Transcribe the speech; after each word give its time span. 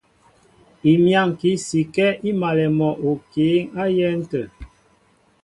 Imyáŋki 0.91 1.51
sikɛ́ 1.65 2.17
í 2.29 2.31
malɛ 2.39 2.65
mɔ 2.77 2.89
okǐ 3.09 3.45
á 3.81 3.83
yɛ́n 3.97 4.17
tə̂. 4.31 4.43